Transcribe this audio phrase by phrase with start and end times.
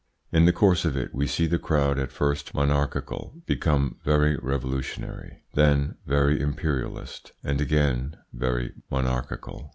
[0.31, 5.43] In the course of it we see the crowd at first monarchical become very revolutionary,
[5.53, 9.69] then very imperialist, and again very monarchical.